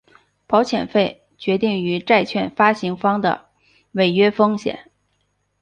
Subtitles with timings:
[0.47, 3.51] 保险费决定于债券发行方的
[3.91, 4.89] 违约风险。